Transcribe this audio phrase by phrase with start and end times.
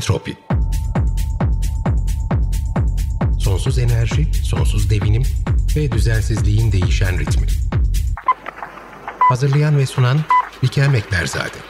[0.00, 0.36] Entropi
[3.38, 5.22] Sonsuz enerji, sonsuz devinim
[5.76, 7.46] ve düzensizliğin değişen ritmi.
[9.18, 10.18] Hazırlayan ve sunan
[10.62, 11.69] Bikem Ekberzade.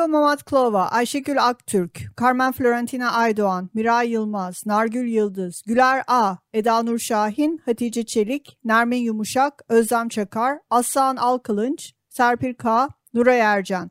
[0.00, 6.98] Nasibe Mamatklova, Ayşegül Aktürk, Carmen Florentina Aydoğan, Miray Yılmaz, Nargül Yıldız, Güler A, Eda Nur
[6.98, 13.90] Şahin, Hatice Çelik, Nermin Yumuşak, Özlem Çakar, Aslan Alkılınç, Serpil K, Nuray Ercan.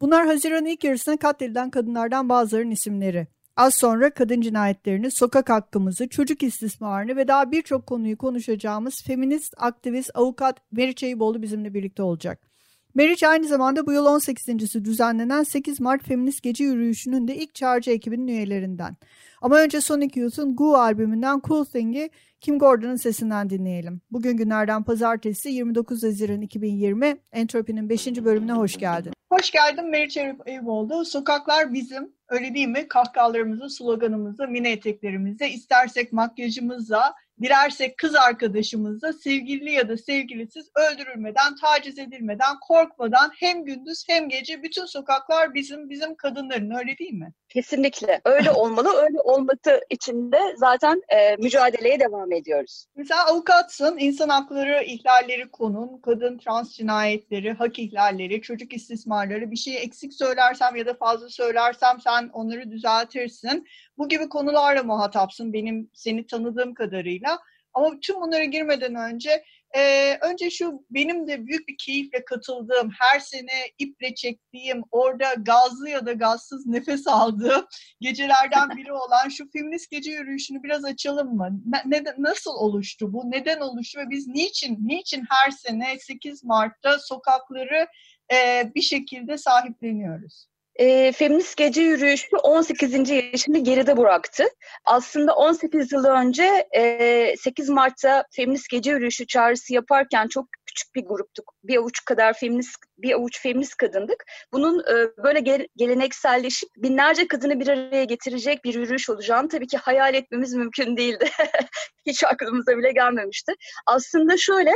[0.00, 3.26] Bunlar Haziran'ın ilk yarısına katledilen kadınlardan bazılarının isimleri.
[3.56, 10.10] Az sonra kadın cinayetlerini, sokak hakkımızı, çocuk istismarını ve daha birçok konuyu konuşacağımız feminist, aktivist,
[10.14, 12.48] avukat Meriç Eyüboğlu bizimle birlikte olacak.
[12.94, 17.90] Meriç aynı zamanda bu yıl 18.si düzenlenen 8 Mart Feminist Gece Yürüyüşü'nün de ilk çağrıcı
[17.90, 18.96] ekibinin üyelerinden.
[19.42, 24.00] Ama önce Sonic Youth'un Goo albümünden Cool Thing'i Kim Gordon'ın sesinden dinleyelim.
[24.10, 28.06] Bugün günlerden pazartesi 29 Haziran 2020 Entropi'nin 5.
[28.06, 29.12] bölümüne hoş geldin.
[29.32, 31.04] Hoş geldin Meriç Eyüboğlu.
[31.04, 32.88] Sokaklar bizim, öyle değil mi?
[32.88, 41.98] Kahkahalarımızı, sloganımızı, mini eteklerimizi, istersek makyajımızla, dilersek kız arkadaşımızla sevgili ya da sevgilisiz öldürülmeden, taciz
[41.98, 47.32] edilmeden, korkmadan hem gündüz hem gece bütün sokaklar bizim, bizim kadınların öyle değil mi?
[47.48, 48.88] Kesinlikle öyle olmalı.
[48.96, 52.86] Öyle olması için de zaten e, mücadeleye devam ediyoruz.
[52.96, 59.76] Mesela avukatsın, insan hakları ihlalleri konun, kadın trans cinayetleri, hak ihlalleri, çocuk istismarları bir şeyi
[59.76, 63.66] eksik söylersem ya da fazla söylersem sen onları düzeltirsin.
[63.98, 67.38] Bu gibi konularla muhatapsın benim seni tanıdığım kadarıyla.
[67.74, 69.44] Ama tüm bunlara girmeden önce
[69.76, 75.88] e, önce şu benim de büyük bir keyifle katıldığım, her sene iple çektiğim, orada gazlı
[75.90, 77.66] ya da gazsız nefes aldığım
[78.00, 81.60] gecelerden biri olan şu feminist gece yürüyüşünü biraz açalım mı?
[81.86, 83.30] Ne, nasıl oluştu bu?
[83.30, 87.86] Neden oluştu ve biz niçin niçin her sene 8 Mart'ta sokakları
[88.32, 90.48] e, bir şekilde sahipleniyoruz?
[90.78, 93.10] E, feminist gece yürüyüşü 18.
[93.10, 94.44] yaşını geride bıraktı.
[94.84, 101.04] Aslında 18 yıl önce e, 8 Mart'ta feminist gece yürüyüşü çağrısı yaparken çok küçük bir
[101.04, 101.54] gruptuk.
[101.64, 104.24] Bir avuç kadar feminist bir avuç feminist kadındık.
[104.52, 109.76] Bunun e, böyle gel, gelenekselleşip binlerce kadını bir araya getirecek bir yürüyüş olacağını tabii ki
[109.76, 111.30] hayal etmemiz mümkün değildi.
[112.06, 113.52] Hiç aklımıza bile gelmemişti.
[113.86, 114.72] Aslında şöyle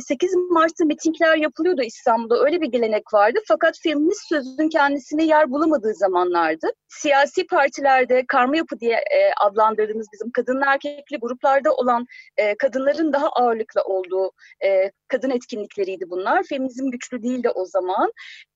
[0.00, 2.44] 8 Mart'ta mitingler yapılıyordu İstanbul'da.
[2.44, 3.38] Öyle bir gelenek vardı.
[3.48, 6.66] Fakat feminist sözün kendisine yer bulamadığı zamanlardı.
[6.88, 9.00] Siyasi partilerde karma yapı diye
[9.40, 12.06] adlandırdığımız bizim kadın erkekli gruplarda olan
[12.58, 14.32] kadınların daha ağırlıklı olduğu
[15.08, 16.42] kadın etkinlikleriydi bunlar.
[16.42, 18.12] Feminizm güçlü değildi o zaman.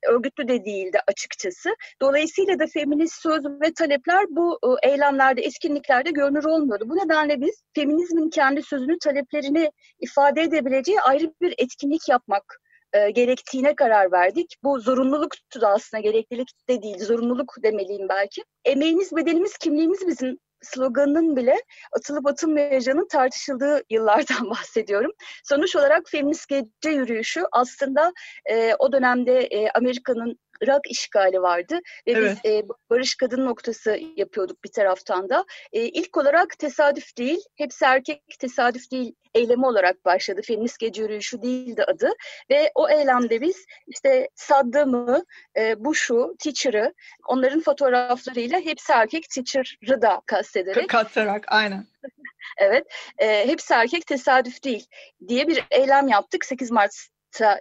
[0.09, 1.75] Örgütlü de değildi açıkçası.
[2.03, 6.84] Dolayısıyla da feminist söz ve talepler bu eylemlerde, etkinliklerde görünür olmuyordu.
[6.88, 12.61] Bu nedenle biz feminizmin kendi sözünü, taleplerini ifade edebileceği ayrı bir etkinlik yapmak
[12.93, 14.56] e, gerektiğine karar verdik.
[14.65, 18.43] Bu zorunluluktu da aslında gereklilik de değil, zorunluluk demeliyim belki.
[18.65, 21.55] Emeğimiz, bedenimiz, kimliğimiz bizim sloganının bile
[21.97, 25.12] atılıp atılmayacağının tartışıldığı yıllardan bahsediyorum.
[25.45, 28.12] Sonuç olarak feminist gece yürüyüşü aslında
[28.50, 32.39] e, o dönemde e, Amerika'nın Irak işgali vardı ve evet.
[32.45, 35.45] biz e, barış kadın noktası yapıyorduk bir taraftan da.
[35.73, 40.41] E, ilk olarak tesadüf değil, hepsi erkek tesadüf değil eylemi olarak başladı.
[40.45, 42.11] Feminist gece yürüyüşü değildi adı
[42.50, 45.25] ve o eylemde biz işte Saddam'ı,
[45.56, 46.94] e, Bush'u, Teacher'ı
[47.27, 50.89] onların fotoğraflarıyla hepsi erkek Teacher'ı da kastederek.
[50.89, 51.87] Katarak aynen.
[52.59, 52.87] evet,
[53.19, 54.87] e, hepsi erkek tesadüf değil
[55.29, 56.93] diye bir eylem yaptık 8 Mart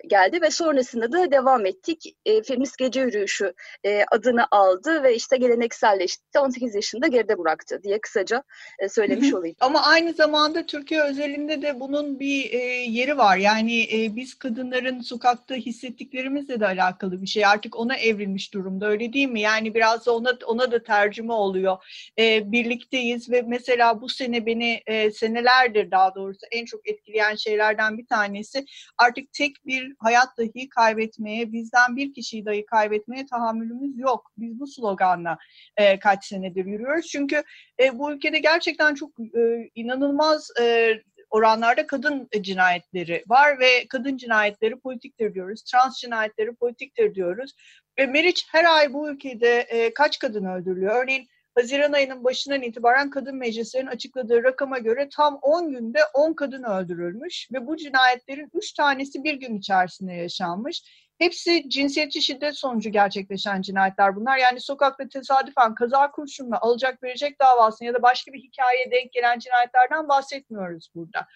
[0.08, 2.16] geldi ve sonrasında da devam ettik.
[2.26, 6.40] E, Feminist Gece Yürüyüşü e, adını aldı ve işte gelenekselleşti.
[6.40, 8.44] 18 yaşında geride bıraktı diye kısaca
[8.80, 9.56] e, söylemiş olayım.
[9.60, 12.58] Ama aynı zamanda Türkiye özelinde de bunun bir e,
[12.88, 13.38] yeri var.
[13.38, 17.46] Yani e, biz kadınların sokakta hissettiklerimizle de alakalı bir şey.
[17.46, 19.42] Artık ona evrilmiş durumda öyle değil mi?
[19.42, 21.78] Yani biraz da ona, ona da tercüme oluyor.
[22.20, 27.98] E, birlikteyiz ve mesela bu sene beni e, senelerdir daha doğrusu en çok etkileyen şeylerden
[27.98, 28.66] bir tanesi
[28.98, 34.32] artık tek bir hayat dahi kaybetmeye, bizden bir kişiyi dahi kaybetmeye tahammülümüz yok.
[34.38, 35.38] Biz bu sloganla
[35.78, 37.08] e, kaç senedir yürüyoruz.
[37.08, 37.44] Çünkü
[37.80, 40.94] e, bu ülkede gerçekten çok e, inanılmaz e,
[41.30, 45.64] oranlarda kadın cinayetleri var ve kadın cinayetleri politiktir diyoruz.
[45.64, 47.52] Trans cinayetleri politiktir diyoruz.
[48.00, 51.04] Ve Meriç her ay bu ülkede e, kaç kadın öldürülüyor?
[51.04, 56.64] Örneğin Haziran ayının başından itibaren kadın meclislerin açıkladığı rakama göre tam 10 günde 10 kadın
[56.64, 60.84] öldürülmüş ve bu cinayetlerin 3 tanesi bir gün içerisinde yaşanmış.
[61.20, 64.38] hepsi cinsiyetçi şiddet sonucu gerçekleşen cinayetler bunlar.
[64.38, 69.40] Yani sokakta tesadüfen kaza kurşunla alacak verecek davasını ya da başka bir hikayeye denk gelen
[69.40, 71.28] cinayetlerden bahsetmiyoruz burada.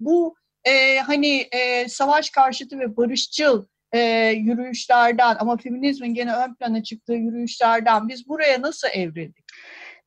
[0.00, 4.00] Bu e, hani e, savaş karşıtı ve barışçıl e,
[4.36, 9.43] yürüyüşlerden ama feminizmin gene ön plana çıktığı yürüyüşlerden biz buraya nasıl evrildik?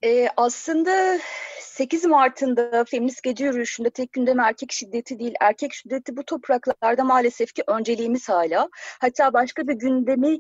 [0.04, 1.20] E, aslında
[1.60, 7.54] 8 Mart'ında feminist gece yürüyüşünde tek gündem erkek şiddeti değil, erkek şiddeti bu topraklarda maalesef
[7.54, 8.70] ki önceliğimiz hala.
[9.02, 10.38] Hatta başka bir gündemi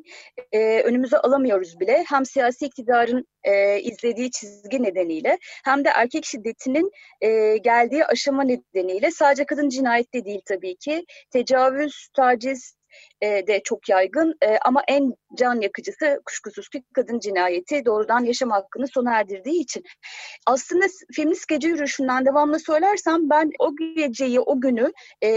[0.51, 2.04] e, önümüze alamıyoruz bile.
[2.07, 9.12] Hem siyasi iktidarın e, izlediği çizgi nedeniyle hem de erkek şiddetinin e, geldiği aşama nedeniyle
[9.12, 11.06] sadece kadın cinayette değil tabii ki.
[11.31, 12.76] Tecavüz, taciz,
[13.21, 18.51] e, de çok yaygın e, ama en can yakıcısı kuşkusuz ki kadın cinayeti doğrudan yaşam
[18.51, 19.83] hakkını sona erdirdiği için.
[20.45, 20.85] Aslında
[21.15, 24.91] feminist gece yürüyüşünden devamlı söylersem ben o geceyi, o günü
[25.23, 25.29] e,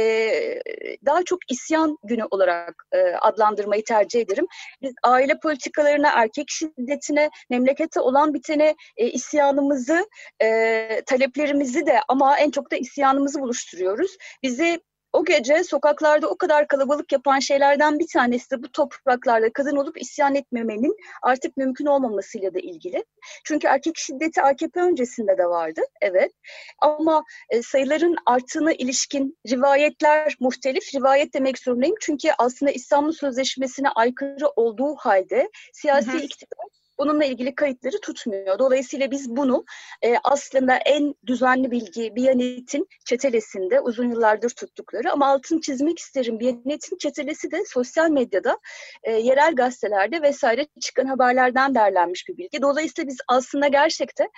[1.06, 4.46] daha çok isyan günü olarak e, adlandırmayı tercih ederim.
[4.82, 10.08] Biz aile politikalarına, erkek şiddetine, memlekete olan bitene e, isyanımızı,
[10.42, 14.16] e, taleplerimizi de ama en çok da isyanımızı buluşturuyoruz.
[14.42, 14.80] Bizi
[15.12, 20.00] o gece sokaklarda o kadar kalabalık yapan şeylerden bir tanesi de bu topraklarda kadın olup
[20.02, 23.04] isyan etmemenin artık mümkün olmamasıyla da ilgili.
[23.44, 26.32] Çünkü erkek şiddeti AKP öncesinde de vardı, evet.
[26.78, 30.94] Ama e, sayıların arttığına ilişkin rivayetler muhtelif.
[30.94, 36.20] Rivayet demek zorundayım çünkü aslında İstanbul Sözleşmesi'ne aykırı olduğu halde siyasi hı hı.
[36.20, 38.58] iktidar bununla ilgili kayıtları tutmuyor.
[38.58, 39.64] Dolayısıyla biz bunu
[40.02, 46.40] e, aslında en düzenli bilgi Biyanet'in çetelesinde uzun yıllardır tuttukları ama altını çizmek isterim.
[46.40, 48.58] Biyanet'in çetelesi de sosyal medyada,
[49.02, 52.62] e, yerel gazetelerde vesaire çıkan haberlerden derlenmiş bir bilgi.
[52.62, 54.28] Dolayısıyla biz aslında gerçekte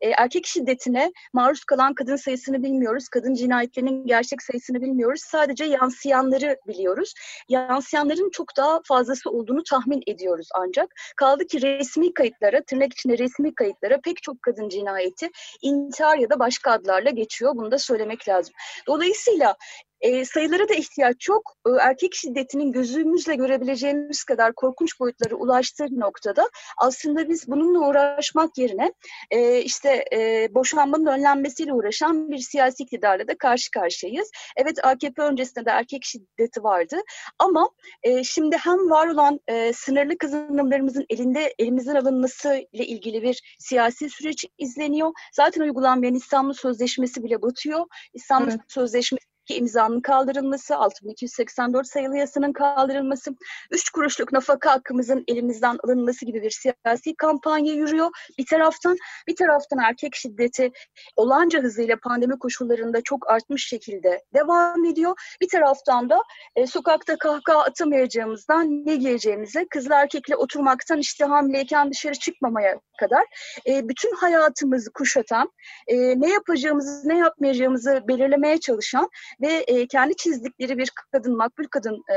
[0.00, 3.08] e, erkek şiddetine maruz kalan kadın sayısını bilmiyoruz.
[3.08, 5.20] Kadın cinayetlerinin gerçek sayısını bilmiyoruz.
[5.20, 7.14] Sadece yansıyanları biliyoruz.
[7.48, 10.94] Yansıyanların çok daha fazlası olduğunu tahmin ediyoruz ancak.
[11.16, 15.30] Kaldı ki resmi kayıtlara, tırnak içinde resmi kayıtlara pek çok kadın cinayeti
[15.62, 17.52] intihar ya da başka adlarla geçiyor.
[17.56, 18.54] Bunu da söylemek lazım.
[18.86, 19.56] Dolayısıyla
[20.00, 21.52] e, sayılara da ihtiyaç yok.
[21.66, 28.58] E, erkek şiddetinin gözümüzle görebileceğimiz kadar korkunç boyutlara ulaştığı bir noktada aslında biz bununla uğraşmak
[28.58, 28.92] yerine
[29.30, 34.30] e, işte e, boşanmanın önlenmesiyle uğraşan bir siyasi iktidarla da karşı karşıyayız.
[34.56, 36.96] Evet AKP öncesinde de erkek şiddeti vardı
[37.38, 37.70] ama
[38.02, 44.10] e, şimdi hem var olan e, sınırlı kazanımlarımızın elinde elimizden alınması ile ilgili bir siyasi
[44.10, 45.12] süreç izleniyor.
[45.32, 47.86] Zaten uygulanmayan İstanbul Sözleşmesi bile batıyor.
[48.14, 48.60] İstanbul evet.
[48.68, 53.30] Sözleşmesi imzanın kaldırılması, 6284 sayılı yasanın kaldırılması,
[53.70, 58.10] 3 kuruşluk nafaka hakkımızın elimizden alınması gibi bir siyasi kampanya yürüyor.
[58.38, 58.96] Bir taraftan
[59.28, 60.70] bir taraftan erkek şiddeti
[61.16, 65.14] olanca hızıyla pandemi koşullarında çok artmış şekilde devam ediyor.
[65.40, 66.22] Bir taraftan da
[66.56, 73.24] e, sokakta kahkaha atamayacağımızdan ne diyeceğimize, kızla erkekle oturmaktan işte hamileyken dışarı çıkmamaya kadar
[73.66, 75.52] e, bütün hayatımızı kuşatan,
[75.86, 79.08] e, ne yapacağımızı, ne yapmayacağımızı belirlemeye çalışan
[79.40, 82.16] ve e, kendi çizdikleri bir kadın, makbul kadın e,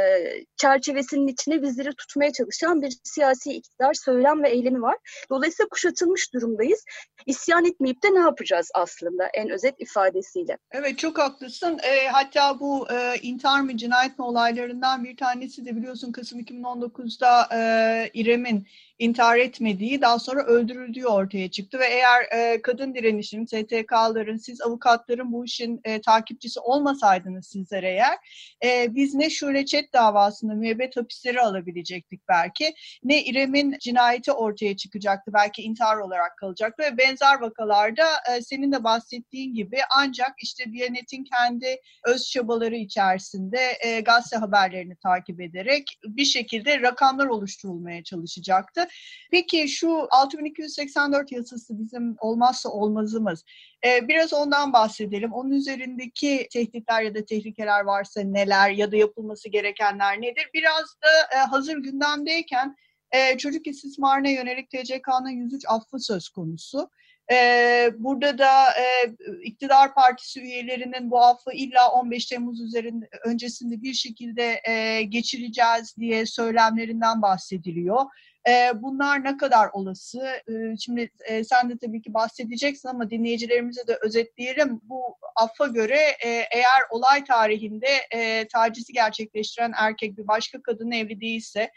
[0.57, 4.97] çerçevesinin içine bizleri tutmaya çalışan bir siyasi iktidar, söylem ve eylemi var.
[5.29, 6.85] Dolayısıyla kuşatılmış durumdayız.
[7.25, 10.57] İsyan etmeyip de ne yapacağız aslında en özet ifadesiyle?
[10.71, 11.79] Evet çok haklısın.
[11.83, 17.49] E, hatta bu e, intihar mı cinayet mi olaylarından bir tanesi de biliyorsun Kasım 2019'da
[17.53, 18.67] e, İrem'in
[19.03, 25.33] intihar etmediği, daha sonra öldürüldüğü ortaya çıktı ve eğer e, kadın direnişinin, STK'ların, siz avukatların
[25.33, 28.17] bu işin e, takipçisi olmasaydınız sizler eğer,
[28.63, 35.31] e, biz ne Şule Çet davasında müebbet hapisleri alabilecektik belki, ne İrem'in cinayeti ortaya çıkacaktı,
[35.33, 38.05] belki intihar olarak kalacaktı ve benzer vakalarda
[38.35, 44.95] e, senin de bahsettiğin gibi ancak işte Biyanet'in kendi öz çabaları içerisinde e, gazete haberlerini
[44.95, 48.87] takip ederek bir şekilde rakamlar oluşturulmaya çalışacaktı.
[49.31, 53.43] Peki şu 6284 yasası bizim olmazsa olmazımız.
[53.85, 55.33] Ee, biraz ondan bahsedelim.
[55.33, 60.49] Onun üzerindeki tehditler ya da tehlikeler varsa neler ya da yapılması gerekenler nedir?
[60.53, 62.75] Biraz da e, hazır gündemdeyken
[63.11, 66.89] e, çocuk istismarına yönelik TCK'nın 103 affı söz konusu.
[67.31, 73.93] Ee, burada da e, iktidar partisi üyelerinin bu affı illa 15 Temmuz üzerinde öncesinde bir
[73.93, 78.05] şekilde e, geçireceğiz diye söylemlerinden bahsediliyor.
[78.49, 80.27] E, bunlar ne kadar olası?
[80.47, 84.81] E, şimdi e, sen de tabii ki bahsedeceksin ama dinleyicilerimize de özetleyelim.
[84.83, 91.21] Bu affa göre e, eğer olay tarihinde e, tacizi gerçekleştiren erkek bir başka kadın evli
[91.21, 91.71] değilse,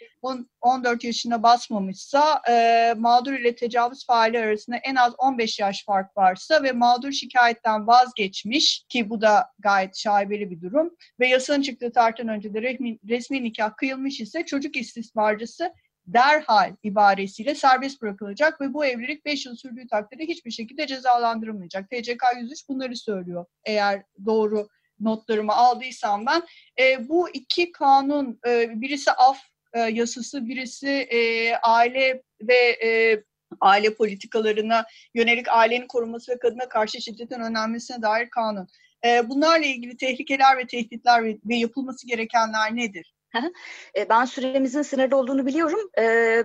[0.60, 6.62] 14 yaşına basmamışsa, e, mağdur ile tecavüz faali arasında en az 15 yaş fark varsa
[6.62, 12.28] ve mağdur şikayetten vazgeçmiş ki bu da gayet şaibeli bir durum ve yasanın çıktığı tarihten
[12.28, 15.72] önce de resmi, resmi nikah kıyılmış ise çocuk istismarcısı
[16.06, 21.90] derhal ibaresiyle serbest bırakılacak ve bu evlilik 5 yıl sürdüğü takdirde hiçbir şekilde cezalandırılmayacak.
[21.90, 24.68] TCK 103 bunları söylüyor eğer doğru
[25.00, 26.42] notlarımı aldıysam ben.
[26.78, 29.38] E, bu iki kanun e, birisi af
[29.72, 33.22] e, yasası, birisi e, aile ve e,
[33.60, 38.68] aile politikalarına yönelik ailenin korunması ve kadına karşı şiddetin önlenmesine dair kanun.
[39.04, 43.15] E, bunlarla ilgili tehlikeler ve tehditler ve, ve yapılması gerekenler nedir?
[43.96, 45.80] E, ben süremizin sınırlı olduğunu biliyorum.
[45.98, 46.44] E,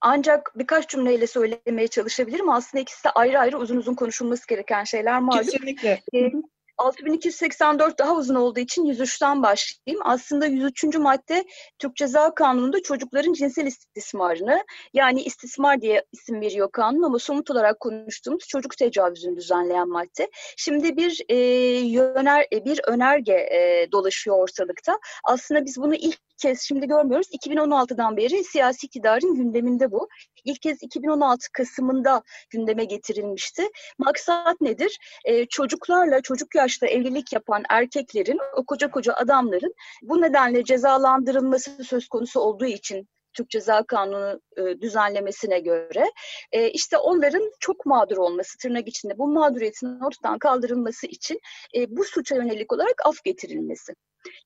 [0.00, 2.48] ancak birkaç cümleyle söylemeye çalışabilirim.
[2.48, 5.42] Aslında ikisi de ayrı ayrı uzun uzun konuşulması gereken şeyler malum.
[5.42, 6.02] Kesinlikle.
[6.14, 6.32] E,
[6.80, 10.02] 6284 daha uzun olduğu için 103'ten başlayayım.
[10.04, 10.84] Aslında 103.
[10.98, 11.44] madde
[11.78, 17.80] Türk Ceza Kanunu'nda çocukların cinsel istismarını yani istismar diye isim veriyor kanun ama somut olarak
[17.80, 20.30] konuştuğumuz çocuk tecavüzünü düzenleyen madde.
[20.56, 21.36] Şimdi bir e,
[21.78, 24.98] yöner bir önerge e, dolaşıyor ortalıkta.
[25.24, 27.26] Aslında biz bunu ilk kez şimdi görmüyoruz.
[27.30, 30.08] 2016'dan beri siyasi iktidarın gündeminde bu.
[30.44, 33.68] İlk kez 2016 Kasım'ında gündeme getirilmişti.
[33.98, 34.98] Maksat nedir?
[35.24, 42.08] Ee, çocuklarla çocuk yaşta evlilik yapan erkeklerin, o koca koca adamların bu nedenle cezalandırılması söz
[42.08, 46.10] konusu olduğu için Türk Ceza Kanunu e, düzenlemesine göre
[46.52, 51.40] e, işte onların çok mağdur olması tırnak içinde bu mağduriyetin ortadan kaldırılması için
[51.76, 53.92] e, bu suça yönelik olarak af getirilmesi.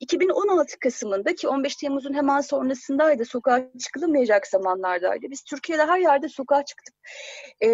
[0.01, 5.31] 2016 Kasım'ında ki 15 Temmuz'un hemen sonrasındaydı, sokağa çıkılamayacak zamanlardaydı.
[5.31, 6.95] Biz Türkiye'de her yerde sokağa çıktık.
[7.61, 7.69] E,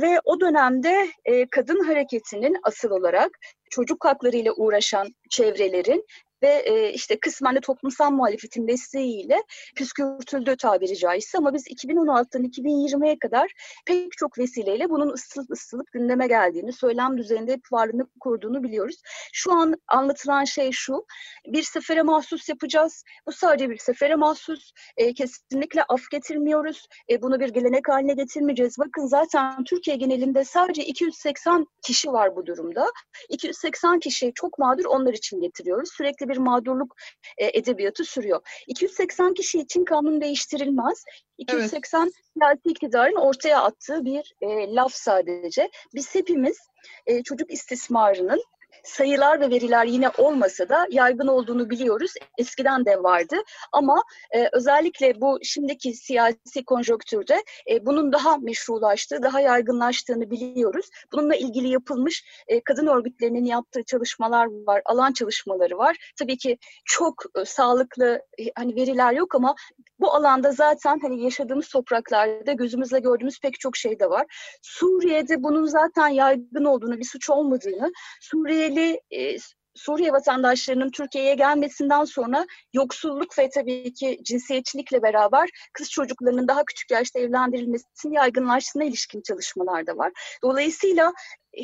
[0.00, 3.30] ve o dönemde e, kadın hareketinin asıl olarak
[3.70, 6.04] çocuk hakları ile uğraşan çevrelerin
[6.46, 9.42] ve e, işte kısmen de toplumsal muhalefetin desteğiyle
[9.76, 13.52] püskürtüldü tabiri caizse ama biz 2016'dan 2020'ye kadar
[13.86, 18.96] pek çok vesileyle bunun ısılıp ısılıp gündeme geldiğini, söylem düzeyinde hep varlığını kurduğunu biliyoruz.
[19.32, 21.06] Şu an anlatılan şey şu,
[21.46, 23.04] bir sefere mahsus yapacağız.
[23.26, 24.72] Bu sadece bir sefere mahsus.
[24.96, 26.86] E, kesinlikle af getirmiyoruz.
[27.10, 28.78] E, bunu bir gelenek haline getirmeyeceğiz.
[28.78, 32.86] Bakın zaten Türkiye genelinde sadece 280 kişi var bu durumda.
[33.28, 35.90] 280 kişi çok mağdur onlar için getiriyoruz.
[35.92, 36.96] Sürekli bir mağdurluk
[37.38, 38.40] e, edebiyatı sürüyor.
[38.66, 41.04] 280 kişi için kanun değiştirilmez.
[41.38, 42.12] 280 evet.
[42.34, 45.70] siyasi iktidarın ortaya attığı bir e, laf sadece.
[45.94, 46.58] Biz hepimiz
[47.06, 48.42] e, çocuk istismarının
[48.86, 52.12] sayılar ve veriler yine olmasa da yaygın olduğunu biliyoruz.
[52.38, 53.36] Eskiden de vardı
[53.72, 60.86] ama e, özellikle bu şimdiki siyasi konjonktürde e, bunun daha meşrulaştığı, daha yaygınlaştığını biliyoruz.
[61.12, 65.96] Bununla ilgili yapılmış e, kadın örgütlerinin yaptığı çalışmalar var, alan çalışmaları var.
[66.18, 69.54] Tabii ki çok e, sağlıklı e, hani veriler yok ama
[70.00, 74.26] bu alanda zaten hani yaşadığımız topraklarda gözümüzle gördüğümüz pek çok şey de var.
[74.62, 78.75] Suriye'de bunun zaten yaygın olduğunu, bir suç olmadığını, Suriyeli
[79.10, 79.36] e,
[79.76, 86.90] Suriye vatandaşlarının Türkiye'ye gelmesinden sonra yoksulluk ve tabii ki cinsiyetçilikle beraber kız çocuklarının daha küçük
[86.90, 90.12] yaşta evlendirilmesinin yaygınlaştığına ilişkin çalışmalar da var.
[90.42, 91.12] Dolayısıyla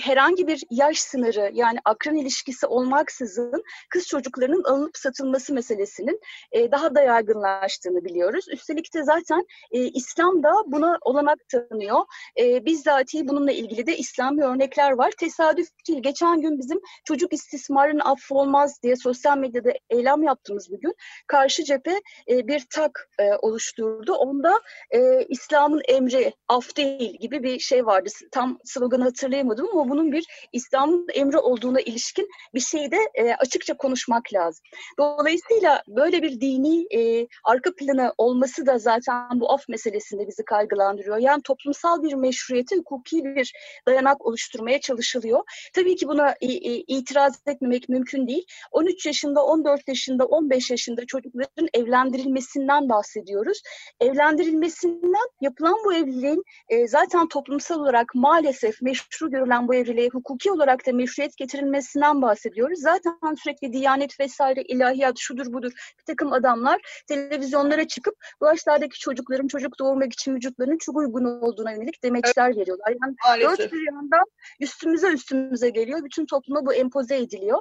[0.00, 6.20] herhangi bir yaş sınırı yani akran ilişkisi olmaksızın kız çocuklarının alınıp satılması meselesinin
[6.52, 8.46] e, daha da yaygınlaştığını biliyoruz.
[8.48, 12.00] Üstelik de zaten e, İslam da buna olanak tanıyor.
[12.38, 15.12] E, bizzati bununla ilgili de İslami örnekler var.
[15.18, 16.02] Tesadüf değil.
[16.02, 20.94] Geçen gün bizim çocuk istismarın affı olmaz diye sosyal medyada eylem yaptığımız bir gün
[21.26, 24.14] karşı cephe e, bir tak e, oluşturdu.
[24.14, 28.08] Onda e, İslam'ın emri af değil gibi bir şey vardı.
[28.30, 34.32] Tam sloganı hatırlayamadım ama bunun bir İslam'ın emri olduğuna ilişkin bir şeyde e, açıkça konuşmak
[34.34, 34.64] lazım.
[34.98, 41.16] Dolayısıyla böyle bir dini e, arka planı olması da zaten bu af meselesinde bizi kaygılandırıyor.
[41.18, 43.52] Yani toplumsal bir meşruiyete hukuki bir
[43.86, 45.40] dayanak oluşturmaya çalışılıyor.
[45.74, 48.44] Tabii ki buna e, e, itiraz etmemek mümkün değil.
[48.70, 53.62] 13 yaşında, 14 yaşında, 15 yaşında çocukların evlendirilmesinden bahsediyoruz.
[54.00, 60.52] Evlendirilmesinden yapılan bu evliliğin e, zaten toplumsal olarak maalesef meşru görülen bu bu evliliğe hukuki
[60.52, 62.80] olarak da meşruiyet getirilmesinden bahsediyoruz.
[62.80, 69.48] Zaten sürekli diyanet vesaire ilahiyat şudur budur bir takım adamlar televizyonlara çıkıp bu yaşlardaki çocukların
[69.48, 72.56] çocuk doğurmak için vücutlarının çok uygun olduğuna yönelik demeçler evet.
[72.56, 72.88] veriyorlar.
[73.02, 73.58] Yani Maalesef.
[73.58, 74.24] dört bir yandan
[74.60, 76.04] üstümüze üstümüze geliyor.
[76.04, 77.60] Bütün topluma bu empoze ediliyor.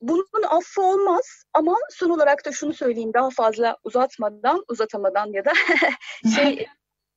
[0.00, 5.52] Bunun affı olmaz ama son olarak da şunu söyleyeyim daha fazla uzatmadan, uzatamadan ya da
[6.36, 6.66] şey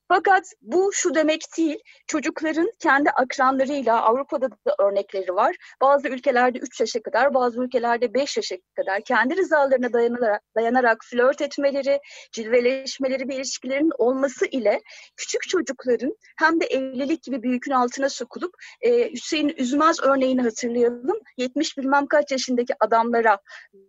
[0.08, 1.80] Fakat bu şu demek değil.
[2.08, 5.56] Çocukların kendi akranlarıyla Avrupa'da da örnekleri var.
[5.82, 11.42] Bazı ülkelerde 3 yaşa kadar, bazı ülkelerde 5 yaşa kadar kendi rızalarına dayanarak, dayanarak flört
[11.42, 12.00] etmeleri,
[12.32, 14.82] cilveleşmeleri bir ilişkilerin olması ile
[15.18, 21.20] küçük çocukların hem de evlilik gibi bir altına sokulup e, Hüseyin Üzmez örneğini hatırlayalım.
[21.38, 23.38] 70 bilmem kaç yaşındaki adamlara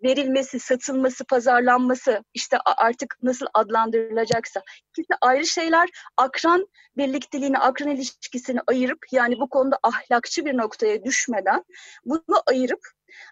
[0.05, 8.99] verilmesi, satılması, pazarlanması işte artık nasıl adlandırılacaksa ikisi ayrı şeyler akran birlikteliğini, akran ilişkisini ayırıp
[9.13, 11.65] yani bu konuda ahlakçı bir noktaya düşmeden
[12.05, 12.81] bunu ayırıp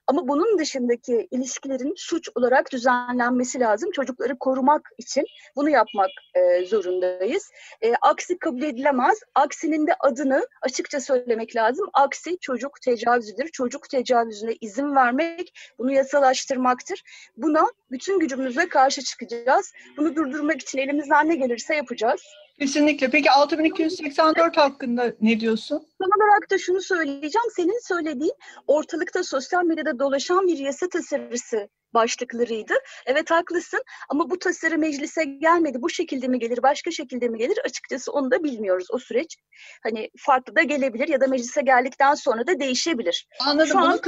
[0.07, 3.91] ama bunun dışındaki ilişkilerin suç olarak düzenlenmesi lazım.
[3.91, 5.25] Çocukları korumak için
[5.57, 7.51] bunu yapmak e, zorundayız.
[7.83, 9.19] E, aksi kabul edilemez.
[9.35, 11.89] Aksinin de adını açıkça söylemek lazım.
[11.93, 13.49] Aksi çocuk tecavüzüdür.
[13.49, 17.03] Çocuk tecavüzüne izin vermek, bunu yasalaştırmaktır.
[17.37, 19.73] Buna bütün gücümüzle karşı çıkacağız.
[19.97, 22.23] Bunu durdurmak için elimizden ne gelirse yapacağız.
[22.59, 23.11] Kesinlikle.
[23.11, 25.87] Peki 6284 hakkında ne diyorsun?
[26.01, 27.51] Son olarak da şunu söyleyeceğim.
[27.57, 28.35] Senin söylediğin
[28.67, 32.75] ortalıkta sosyal medyada dolaşan bir yasa tasarısı başlıklarıydı.
[33.07, 35.83] Evet haklısın ama bu tasarı meclise gelmedi.
[35.83, 37.59] Bu şekilde mi gelir, başka şekilde mi gelir?
[37.65, 39.37] Açıkçası onu da bilmiyoruz o süreç.
[39.83, 43.27] Hani farklı da gelebilir ya da meclise geldikten sonra da değişebilir.
[43.47, 43.69] Anladım.
[43.69, 44.01] Şu an,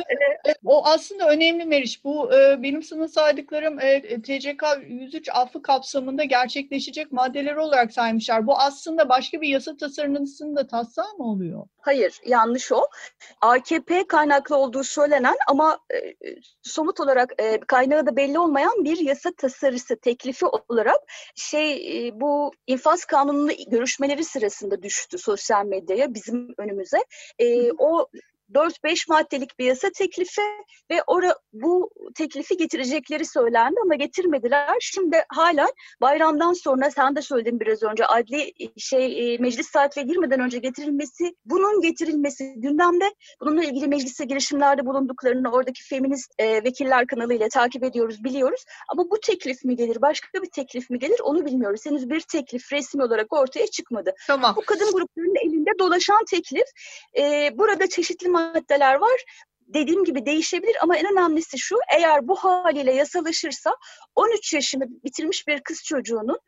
[0.48, 2.04] e, o aslında önemli Meriç.
[2.04, 8.46] Bu e, benim sana saydıklarım e, TCK 103 affı kapsamında gerçekleşecek maddeler olarak saymışlar.
[8.46, 11.66] Bu aslında başka bir yasa tasarısının da taslağı mı oluyor?
[11.80, 12.86] Hayır, yanlış o.
[13.40, 16.14] AKP kaynaklı olduğu söylenen ama e,
[16.62, 21.00] somut olarak e, kaynağı da belli olmayan bir yasa tasarısı teklifi olarak
[21.34, 21.72] şey
[22.08, 26.98] e, bu infaz kanununu görüşmeleri sırasında düştü sosyal medyaya bizim önümüze.
[27.38, 28.06] E, o
[28.54, 30.42] 4-5 maddelik bir yasa teklifi
[30.90, 34.76] ve ora, bu teklifi getirecekleri söylendi ama getirmediler.
[34.80, 35.68] Şimdi hala
[36.00, 41.34] bayramdan sonra sen de söyledin biraz önce adli şey e, meclis saatine girmeden önce getirilmesi,
[41.44, 43.14] bunun getirilmesi gündemde.
[43.40, 48.64] Bununla ilgili meclise girişimlerde bulunduklarını oradaki feminist e, vekiller kanalıyla takip ediyoruz, biliyoruz.
[48.88, 51.86] Ama bu teklif mi gelir, başka bir teklif mi gelir onu bilmiyoruz.
[51.86, 54.14] Henüz bir teklif resmi olarak ortaya çıkmadı.
[54.26, 54.54] Tamam.
[54.56, 56.66] Bu kadın gruplarının elinde dolaşan teklif.
[57.18, 59.24] E, burada çeşitli maddeler var
[59.66, 63.76] dediğim gibi değişebilir ama en önemlisi şu eğer bu haliyle yasalaşırsa
[64.14, 66.38] 13 yaşını bitirmiş bir kız çocuğunun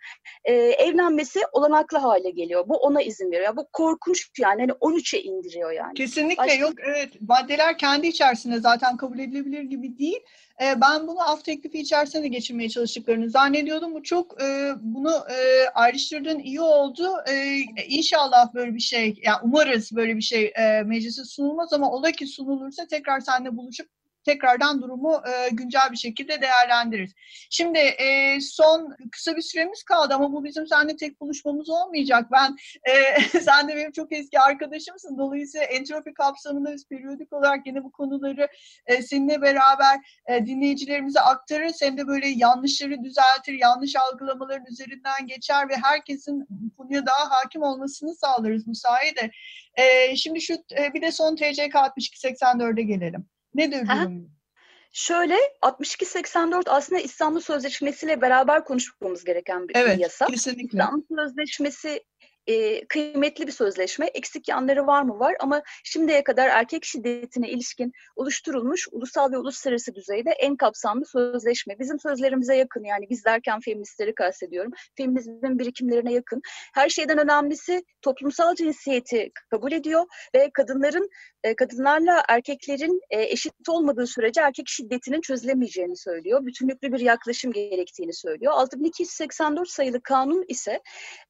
[0.45, 2.65] e, evlenmesi olanaklı hale geliyor.
[2.69, 3.57] Bu ona izin veriyor.
[3.57, 5.95] Bu korkunç yani hani 13'e indiriyor yani.
[5.95, 6.55] Kesinlikle Başka...
[6.55, 10.21] yok evet maddeler kendi içerisinde zaten kabul edilebilir gibi değil.
[10.63, 13.95] E, ben bunu af teklifi içerisinde de geçirmeye çalıştıklarını zannediyordum.
[13.95, 17.09] Bu çok e, bunu e, ayrıştırdığın iyi oldu.
[17.31, 22.11] E, inşallah böyle bir şey, yani umarız böyle bir şey e, meclise sunulmaz ama ola
[22.11, 23.89] ki sunulursa tekrar seninle buluşup
[24.25, 27.13] tekrardan durumu e, güncel bir şekilde değerlendiririz.
[27.51, 32.27] Şimdi e, son kısa bir süremiz kaldı ama bu bizim seninle tek buluşmamız olmayacak.
[32.33, 35.19] Ben e, sen de benim çok eski arkadaşımsın.
[35.19, 38.49] Dolayısıyla entropi kapsamında biz periyodik olarak yine bu konuları
[38.87, 41.83] e, seninle beraber e, dinleyicilerimize aktarırız.
[41.83, 48.15] Hem de böyle yanlışları düzeltir, yanlış algılamaların üzerinden geçer ve herkesin konuya daha hakim olmasını
[48.15, 49.31] sağlarız bu sayede.
[49.75, 53.27] E, şimdi şu e, bir de son TCK 6284'e gelelim.
[53.59, 54.31] Nedir durum?
[54.93, 60.27] Şöyle 62-84 aslında İstanbul Sözleşmesi ile beraber konuşmamız gereken bir evet, yasa.
[60.27, 60.79] Kesinlikle.
[60.79, 62.05] İstanbul Sözleşmesi
[62.49, 64.07] e, kıymetli bir sözleşme.
[64.07, 65.19] Eksik yanları var mı?
[65.19, 71.79] Var ama şimdiye kadar erkek şiddetine ilişkin oluşturulmuş ulusal ve uluslararası düzeyde en kapsamlı sözleşme.
[71.79, 74.73] Bizim sözlerimize yakın yani biz derken feministleri kastediyorum.
[74.97, 76.43] Feminizmin birikimlerine yakın.
[76.75, 81.11] Her şeyden önemlisi toplumsal cinsiyeti kabul ediyor ve kadınların
[81.45, 86.47] e, kadınlarla erkeklerin e, eşit olmadığı sürece erkek şiddetinin çözülemeyeceğini söylüyor.
[86.47, 88.53] Bütünlüklü bir yaklaşım gerektiğini söylüyor.
[88.53, 90.81] 6284 sayılı kanun ise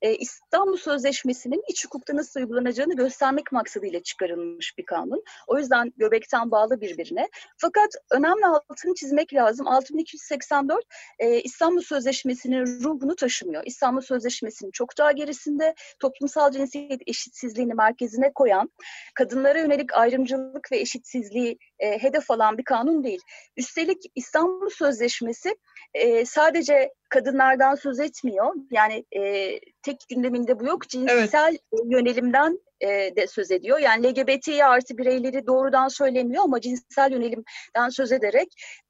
[0.03, 0.77] e, İstanbul
[1.09, 5.23] Sözleşmesi'nin iç hukukta nasıl uygulanacağını göstermek maksadıyla çıkarılmış bir kanun.
[5.47, 7.29] O yüzden göbekten bağlı birbirine.
[7.57, 9.68] Fakat önemli altını çizmek lazım.
[9.68, 10.85] 6284
[11.44, 13.62] İstanbul Sözleşmesi'nin ruhunu taşımıyor.
[13.66, 18.71] İstanbul Sözleşmesi'nin çok daha gerisinde toplumsal cinsiyet eşitsizliğini merkezine koyan,
[19.14, 23.21] kadınlara yönelik ayrımcılık ve eşitsizliği e, hedef alan bir kanun değil.
[23.57, 25.57] Üstelik İstanbul Sözleşmesi
[25.94, 28.55] e, sadece kadınlardan söz etmiyor.
[28.70, 30.88] Yani e, tek gündeminde bu yok.
[30.88, 31.85] Cinsel evet.
[31.85, 33.79] yönelimden e, de söz ediyor.
[33.79, 38.48] Yani LGBT artı bireyleri doğrudan söylemiyor ama cinsel yönelimden söz ederek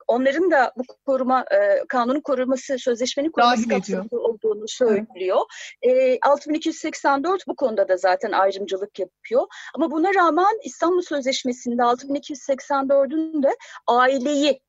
[0.08, 5.40] onların da bu koruma e, kanunun koruması, sözleşmenin koruması kapsamında olduğunu söylüyor.
[5.82, 9.46] E, 6284 bu konuda da zaten ayrımcılık yapıyor.
[9.74, 13.56] Ama buna rağmen İstanbul Sözleşmesi'nde 6284'ün de
[13.86, 14.60] aileyi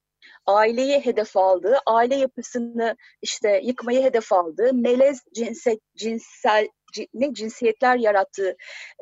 [0.45, 6.67] aileyi hedef aldığı, aile yapısını işte yıkmayı hedef aldığı, melez cinsel, cinsel
[7.13, 8.55] ne cinsiyetler yarattığı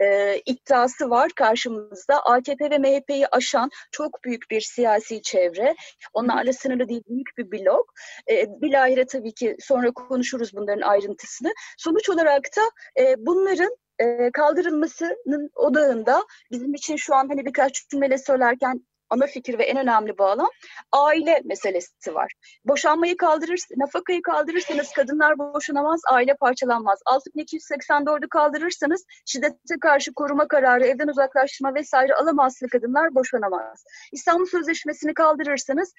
[0.03, 2.21] e, iddiası var karşımızda.
[2.25, 5.75] AKP ve MHP'yi aşan çok büyük bir siyasi çevre.
[6.13, 7.93] Onlarla sınırlı değil büyük bir blok.
[8.31, 11.53] E, bilahare tabii ki sonra konuşuruz bunların ayrıntısını.
[11.77, 12.61] Sonuç olarak da
[13.01, 19.59] e, bunların e, kaldırılmasının odağında bizim için şu an hani birkaç cümle söylerken ana fikir
[19.59, 20.49] ve en önemli bağlam
[20.91, 22.33] aile meselesi var.
[22.65, 26.99] Boşanmayı kaldırır, nafakayı kaldırırsanız kadınlar boşanamaz, aile parçalanmaz.
[27.05, 33.83] 6284'ü kaldırırsanız şiddete karşı koruma kararı, evden uzaklaştırma vesaire alamazsa kadınlar boşanamaz.
[34.11, 35.93] İstanbul Sözleşmesi'ni kaldırırsanız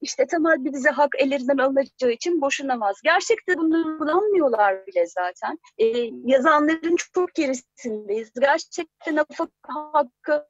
[0.00, 2.96] işte temel bir dizi hak ellerinden alınacağı için boşanamaz.
[3.04, 5.58] Gerçekte bunu kullanmıyorlar bile zaten.
[5.78, 8.30] Ee, yazanların çok gerisindeyiz.
[8.40, 9.50] Gerçekten nafaka
[9.92, 10.46] hakkı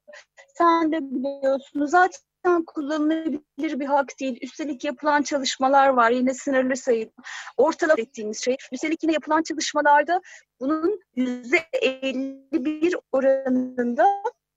[0.61, 4.39] sen de biliyorsunuz zaten kullanılabilir bir hak değil.
[4.43, 7.13] Üstelik yapılan çalışmalar var yine sınırlı sayıda.
[7.57, 8.57] Ortalama ettiğimiz şey.
[8.73, 10.21] Üstelik yine yapılan çalışmalarda
[10.61, 14.07] bunun yüzde 51 oranında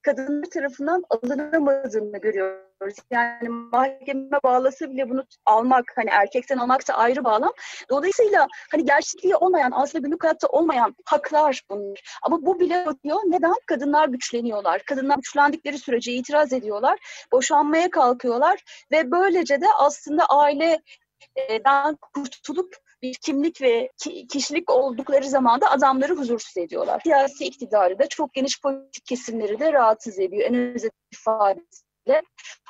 [0.02, 2.73] kadınlar tarafından alınamadığını görüyoruz.
[3.12, 7.52] Yani mahkeme bağlası bile bunu almak, hani erkekten almak da ayrı bağlam.
[7.90, 12.02] Dolayısıyla hani gerçekliği olmayan, aslında günlük hayatta olmayan haklar bunlar.
[12.24, 13.20] Ama bu bile diyor.
[13.26, 13.54] Neden?
[13.66, 14.84] Kadınlar güçleniyorlar.
[14.84, 17.00] Kadınlar güçlendikleri sürece itiraz ediyorlar.
[17.32, 23.92] Boşanmaya kalkıyorlar ve böylece de aslında aileden kurtulup bir kimlik ve
[24.30, 27.02] kişilik oldukları zaman da adamları huzursuz ediyorlar.
[27.04, 31.83] Siyasi iktidarı da çok geniş politik kesimleri de rahatsız ediyor en özet ifadesiyle.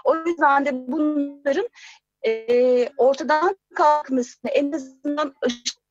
[0.03, 1.69] O yüzden de bunların
[2.25, 5.35] e, ortadan kalkmasını, en azından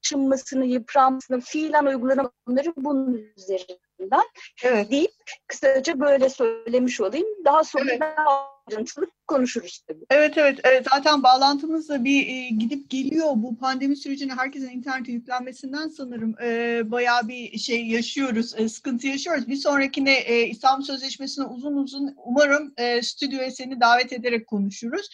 [0.03, 4.29] aşınmasını, yıpranmasını, fiilen uygulanamayı bunun üzerinden
[4.65, 4.91] evet.
[4.91, 5.13] deyip
[5.47, 7.27] kısaca böyle söylemiş olayım.
[7.45, 8.01] Daha sonra evet.
[8.01, 10.05] daha ayrıntılı konuşuruz tabii.
[10.11, 15.13] Evet evet evet zaten bağlantımız da bir e, gidip geliyor bu pandemi sürecinde herkesin internete
[15.13, 19.49] yüklenmesinden sanırım e, bayağı bir şey yaşıyoruz e, sıkıntı yaşıyoruz.
[19.49, 25.09] Bir sonrakine e, İstanbul Sözleşmesi'ne uzun uzun umarım e, stüdyoya seni davet ederek konuşuruz.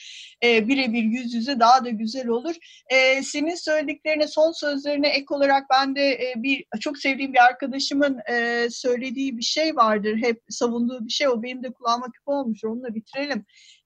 [0.44, 2.54] E, birebir yüz yüze daha da güzel olur.
[2.88, 8.18] E, senin söylediklerine son sözlerine ek olarak ben de e, bir çok sevdiğim bir arkadaşımın
[8.30, 10.16] e, söylediği bir şey vardır.
[10.16, 13.44] Hep savunduğu bir şey o benim de kulağıma küpe olmuş onunla bitirelim.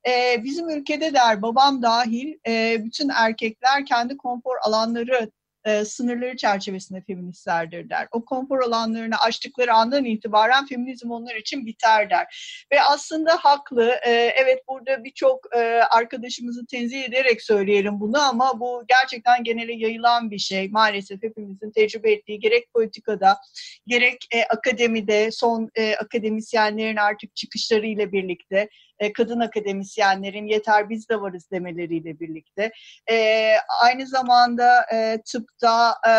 [0.09, 5.31] E, bizim ülkede der babam dahil e, bütün erkekler kendi konfor alanları
[5.65, 8.09] e, sınırları çerçevesinde feministlerdir der.
[8.13, 12.27] O konfor alanlarını açtıkları andan itibaren feminizm onlar için biter der.
[12.73, 13.91] Ve aslında haklı.
[14.07, 15.59] E, evet burada birçok e,
[15.91, 20.69] arkadaşımızı tenzih ederek söyleyelim bunu ama bu gerçekten genele yayılan bir şey.
[20.69, 23.39] Maalesef hepimizin tecrübe ettiği gerek politikada
[23.87, 28.69] gerek e, akademide son e, akademisyenlerin artık çıkışlarıyla birlikte
[29.03, 32.73] e, kadın akademisyenlerin yeter biz de varız demeleriyle birlikte.
[33.11, 36.11] E, aynı zamanda e, tıpta e,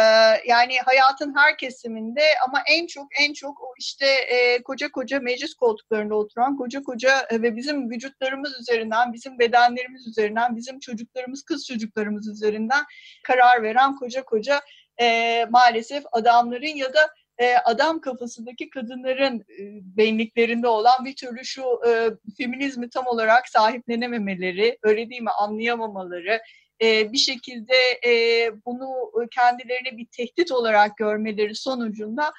[0.48, 5.54] yani hayatın her kesiminde ama en çok en çok o işte e, koca koca meclis
[5.54, 11.68] koltuklarında oturan koca koca e, ve bizim vücutlarımız üzerinden, bizim bedenlerimiz üzerinden, bizim çocuklarımız, kız
[11.68, 12.84] çocuklarımız üzerinden
[13.24, 14.62] karar veren koca koca
[15.02, 19.64] e, maalesef adamların ya da e, adam kafasındaki kadınların e,
[19.98, 26.42] benliklerinde olan bir türlü şu e, feminizmi tam olarak sahiplenememeleri, öyle değil mi anlayamamaları,
[26.82, 32.34] e, bir şekilde e, bunu kendilerine bir tehdit olarak görmeleri sonucunda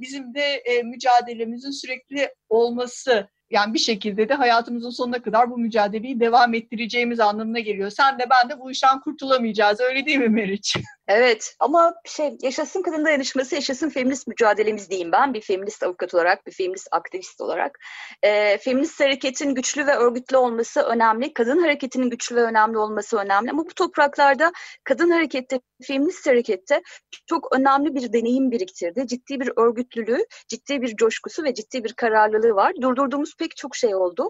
[0.00, 6.54] bizim de mücadelemizin sürekli olması yani bir şekilde de hayatımızın sonuna kadar bu mücadeleyi devam
[6.54, 7.90] ettireceğimiz anlamına geliyor.
[7.90, 10.76] Sen de ben de bu işten kurtulamayacağız öyle değil mi Meriç?
[11.08, 15.34] Evet ama şey yaşasın kadın dayanışması, yaşasın feminist mücadelemiz diyeyim ben.
[15.34, 17.78] Bir feminist avukat olarak, bir feminist aktivist olarak.
[18.22, 21.34] E, feminist hareketin güçlü ve örgütlü olması önemli.
[21.34, 23.50] Kadın hareketinin güçlü ve önemli olması önemli.
[23.50, 24.52] Ama bu topraklarda
[24.84, 26.82] kadın harekette, feminist harekette
[27.26, 29.06] çok önemli bir deneyim biriktirdi.
[29.06, 32.72] Ciddi bir örgütlülüğü, ciddi bir coşkusu ve ciddi bir kararlılığı var.
[32.80, 34.28] Durdurduğumuz pek çok şey oldu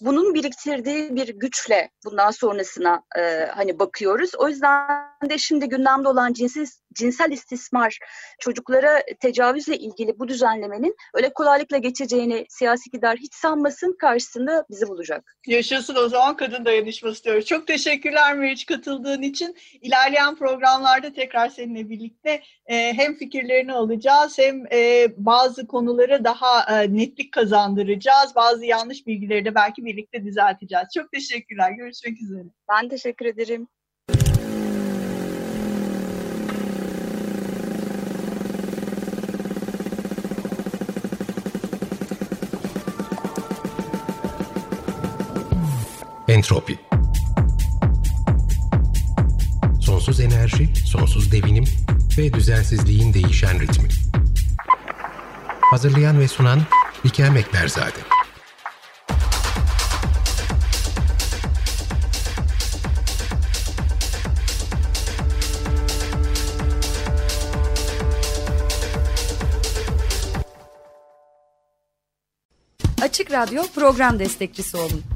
[0.00, 4.34] bunun biriktirdiği bir güçle bundan sonrasına e, hani bakıyoruz.
[4.38, 4.88] O yüzden
[5.30, 7.98] de şimdi gündemde olan cinsel, cinsel istismar,
[8.40, 15.36] çocuklara tecavüzle ilgili bu düzenlemenin öyle kolaylıkla geçeceğini siyasi iktidar hiç sanmasın karşısında bizi bulacak.
[15.46, 17.46] Yaşasın o zaman kadın dayanışması diyoruz.
[17.46, 19.56] Çok teşekkürler Meriç katıldığın için.
[19.80, 26.96] İlerleyen programlarda tekrar seninle birlikte e, hem fikirlerini alacağız hem e, bazı konuları daha e,
[26.96, 28.34] netlik kazandıracağız.
[28.34, 30.86] Bazı yanlış bilgileri de belki birlikte düzelteceğiz.
[30.94, 31.70] Çok teşekkürler.
[31.70, 32.42] Görüşmek üzere.
[32.68, 33.68] Ben teşekkür ederim.
[46.36, 46.78] Entropi
[49.80, 51.64] Sonsuz enerji, sonsuz devinim
[52.18, 53.88] ve düzensizliğin değişen ritmi.
[55.60, 56.60] Hazırlayan ve sunan
[57.04, 57.98] Bikem Ekberzade.
[73.02, 75.15] Açık Radyo program destekçisi olun.